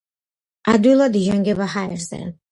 ადვილად 0.71 1.17
იჟანგება 1.19 1.67
ჰაერზე. 1.75 2.23